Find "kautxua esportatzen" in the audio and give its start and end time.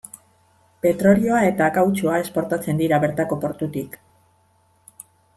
1.75-2.79